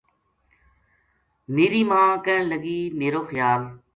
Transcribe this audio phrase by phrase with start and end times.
[1.53, 3.61] میری ماں کہن لگی” میرو خیال